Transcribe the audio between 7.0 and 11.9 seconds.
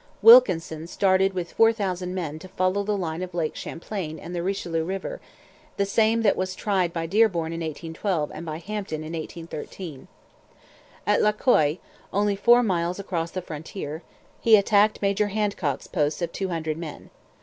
Dearborn in 1812 and by Hampton in 1813. At La Colle,